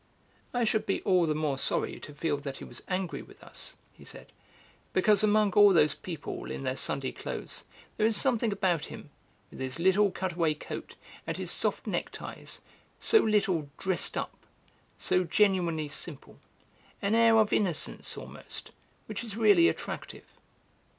[0.51, 3.75] "I should be all the more sorry to feel that he was angry with us,"
[3.93, 4.31] he said,
[4.93, 7.65] "because among all those people in their Sunday clothes
[7.97, 9.11] there is something about him,
[9.51, 10.95] with his little cut away coat
[11.27, 12.61] and his soft neckties,
[12.99, 14.47] so little 'dressed up,'
[14.97, 16.39] so genuinely simple;
[16.99, 18.71] an air of innocence, almost,
[19.05, 20.25] which is really attractive."